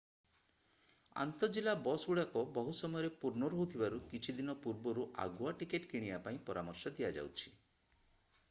[1.23, 7.53] ଆନ୍ତଃ-ଜିଲ୍ଲା ବସଗୁଡ଼ିକ ବହୁ ସମୟରେ ପୂର୍ଣ୍ଣ ରହୁଥିବାରୁ କିଛି ଦିନ ପୂର୍ବରୁ ଆଗୁଆ ଟିକେଟ୍ କିଣିବା ପାଇଁ ପରାମର୍ଶ ଦିଆଯାଉଛି